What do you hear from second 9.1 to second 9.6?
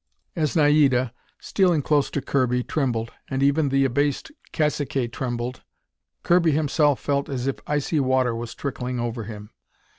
him.